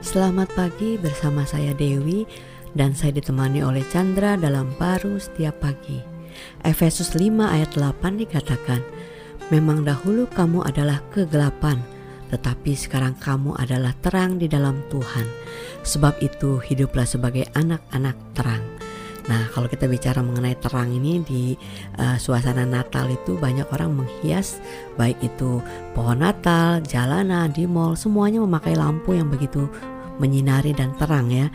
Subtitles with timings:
[0.00, 2.24] Selamat pagi bersama saya Dewi
[2.72, 6.00] dan saya ditemani oleh Chandra dalam baru setiap pagi.
[6.64, 8.80] Efesus 5 ayat 8 dikatakan,
[9.52, 11.84] Memang dahulu kamu adalah kegelapan,
[12.32, 15.28] tetapi sekarang kamu adalah terang di dalam Tuhan.
[15.84, 18.64] Sebab itu hiduplah sebagai anak-anak terang.
[19.28, 21.52] Nah, kalau kita bicara mengenai terang ini di
[22.00, 24.62] uh, suasana Natal itu banyak orang menghias
[24.96, 25.60] baik itu
[25.92, 29.68] pohon Natal, jalanan, di mall, semuanya memakai lampu yang begitu
[30.20, 31.48] menyinari dan terang ya.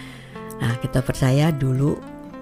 [0.61, 1.97] Nah, kita percaya dulu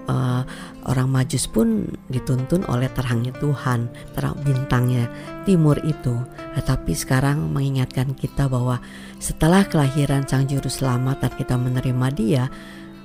[0.08, 0.42] uh,
[0.88, 5.08] orang Majus pun dituntun oleh terangnya Tuhan, terang bintangnya
[5.48, 6.14] timur itu.
[6.56, 8.80] Tetapi sekarang mengingatkan kita bahwa
[9.18, 12.44] setelah kelahiran Sang Juru Selamat dan kita menerima Dia,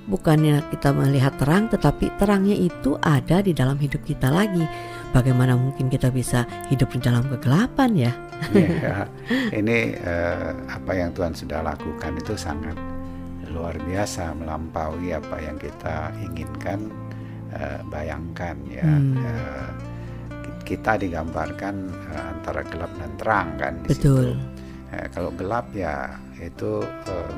[0.08, 4.64] bukannya kita melihat terang tetapi terangnya itu ada di dalam hidup kita lagi.
[5.10, 8.12] Bagaimana mungkin kita bisa hidup di dalam kegelapan ya?
[8.54, 9.10] ya
[9.60, 12.78] ini uh, apa yang Tuhan sudah lakukan itu sangat
[13.50, 16.94] luar biasa melampaui apa yang kita inginkan
[17.58, 18.86] uh, bayangkan ya.
[18.86, 19.18] Hmm.
[19.18, 19.70] Uh,
[20.70, 24.38] kita digambarkan antara gelap dan terang kan di Betul.
[24.38, 24.60] situ.
[24.90, 26.82] Uh, kalau gelap ya itu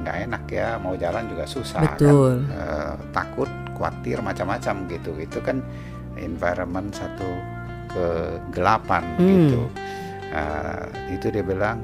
[0.03, 0.79] nggak uh, enak ya.
[0.79, 2.47] Mau jalan juga susah Betul.
[2.47, 5.11] kan uh, takut khawatir macam-macam gitu.
[5.19, 5.59] Itu kan
[6.15, 7.29] environment satu
[7.91, 9.27] kegelapan hmm.
[9.27, 9.61] gitu.
[10.31, 11.83] Uh, itu dia bilang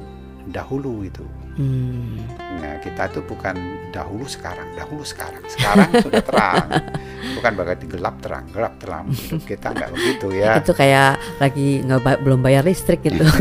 [0.55, 1.27] dahulu itu
[1.57, 2.21] hmm.
[2.61, 4.67] nah kita tuh bukan dahulu sekarang.
[4.77, 5.41] Dahulu sekarang.
[5.49, 6.67] Sekarang sudah terang.
[7.37, 8.45] Bukan berarti gelap terang.
[8.53, 9.05] Gelap terang.
[9.41, 10.57] Kita nggak begitu ya.
[10.61, 13.25] Itu kayak lagi nggak belum bayar listrik gitu.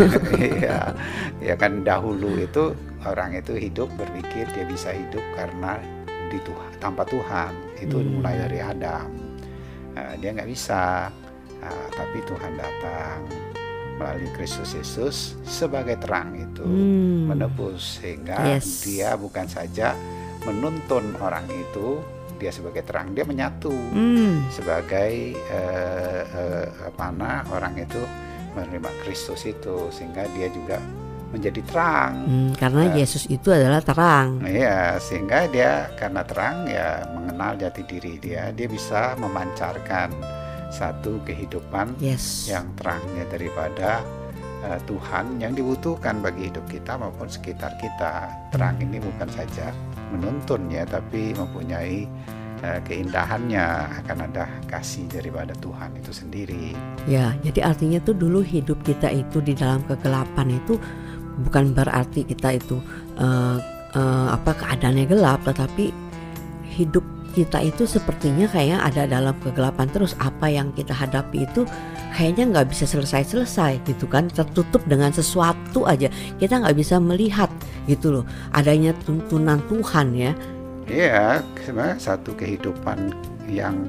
[0.56, 0.96] Ya
[1.38, 5.78] ya kan dahulu itu orang itu hidup berpikir dia bisa hidup karena
[6.32, 7.52] di Tuhan tanpa Tuhan.
[7.78, 8.20] Itu hmm.
[8.20, 9.06] mulai dari Adam.
[9.94, 11.12] Uh, dia nggak bisa.
[11.56, 13.24] Uh, tapi Tuhan datang
[13.96, 17.32] melalui Kristus Yesus sebagai terang itu hmm.
[17.32, 18.84] menebus sehingga yes.
[18.84, 19.96] dia bukan saja
[20.44, 21.98] menuntun orang itu
[22.36, 24.52] dia sebagai terang dia menyatu hmm.
[24.52, 28.00] sebagai uh, uh, mana orang itu
[28.52, 30.76] menerima Kristus itu sehingga dia juga
[31.32, 37.02] menjadi terang hmm, karena uh, Yesus itu adalah terang iya sehingga dia karena terang ya
[37.12, 40.14] mengenal jati diri dia dia bisa memancarkan
[40.76, 42.44] satu kehidupan yes.
[42.44, 44.04] yang terangnya daripada
[44.68, 48.28] uh, Tuhan yang dibutuhkan bagi hidup kita maupun sekitar kita.
[48.52, 49.72] Terang ini bukan saja
[50.12, 52.04] menuntun ya, tapi mempunyai
[52.60, 53.64] uh, keindahannya
[54.04, 56.76] akan ada kasih daripada Tuhan itu sendiri.
[57.08, 60.76] Ya, jadi artinya tuh dulu hidup kita itu di dalam kegelapan itu
[61.48, 62.76] bukan berarti kita itu
[63.16, 63.56] uh,
[63.96, 65.92] uh, apa keadaannya gelap, tetapi
[66.76, 70.16] hidup kita itu sepertinya kayak ada dalam kegelapan terus.
[70.16, 71.68] Apa yang kita hadapi itu
[72.16, 74.32] kayaknya nggak bisa selesai-selesai gitu kan.
[74.32, 76.08] Tertutup dengan sesuatu aja.
[76.40, 77.52] Kita nggak bisa melihat
[77.84, 78.24] gitu loh
[78.56, 80.32] adanya tuntunan Tuhan ya.
[80.88, 83.12] Iya sebenarnya satu kehidupan
[83.52, 83.84] yang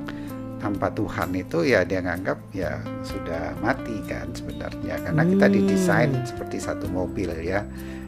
[0.59, 4.99] tanpa Tuhan itu ya dia nganggap ya sudah mati kan sebenarnya.
[5.07, 5.31] Karena hmm.
[5.39, 7.63] kita didesain seperti satu mobil ya.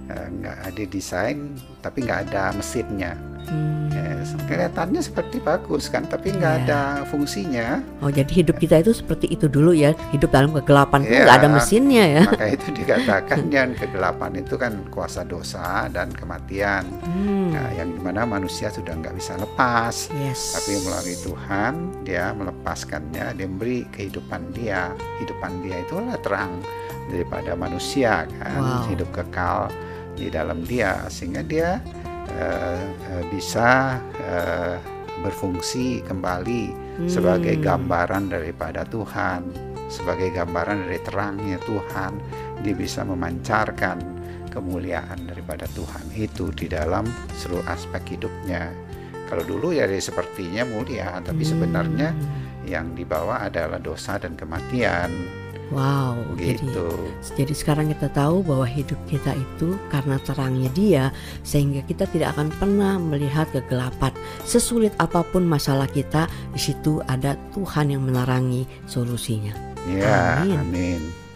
[0.09, 1.53] Eh, nggak ada desain
[1.85, 3.13] tapi nggak ada mesinnya
[3.49, 3.89] Hmm.
[3.89, 6.65] Yes, kelihatannya seperti bagus kan, tapi nggak yeah.
[6.69, 7.81] ada fungsinya.
[8.05, 11.25] Oh, jadi hidup kita itu seperti itu dulu ya, hidup dalam kegelapan yeah.
[11.25, 12.23] nggak ada mesinnya ya.
[12.29, 17.57] Maka itu dikatakan yang kegelapan itu kan kuasa dosa dan kematian, hmm.
[17.57, 20.13] nah, yang di mana manusia sudah nggak bisa lepas.
[20.21, 20.53] Yes.
[20.61, 21.73] Tapi melalui Tuhan,
[22.05, 24.93] dia melepaskannya, dia memberi kehidupan dia.
[25.17, 26.61] Kehidupan dia itulah terang
[27.09, 28.85] daripada manusia kan, wow.
[28.85, 29.73] hidup kekal
[30.13, 31.81] di dalam dia, sehingga dia
[33.29, 34.77] bisa uh,
[35.19, 37.09] berfungsi kembali hmm.
[37.11, 39.51] sebagai gambaran daripada Tuhan,
[39.91, 42.11] sebagai gambaran dari terangnya Tuhan,
[42.63, 43.99] dia bisa memancarkan
[44.49, 47.05] kemuliaan daripada Tuhan itu di dalam
[47.37, 48.71] seluruh aspek hidupnya.
[49.29, 51.51] Kalau dulu ya sepertinya mulia, tapi hmm.
[51.53, 52.09] sebenarnya
[52.65, 55.09] yang dibawa adalah dosa dan kematian.
[55.69, 56.65] Wow, gitu.
[56.65, 61.05] Jadi, jadi sekarang kita tahu bahwa hidup kita itu karena terangnya Dia,
[61.45, 64.09] sehingga kita tidak akan pernah melihat kegelapan.
[64.49, 69.53] Sesulit apa pun masalah kita, di situ ada Tuhan yang menerangi solusinya.
[69.85, 70.57] Ya, amin.
[70.57, 71.28] amin.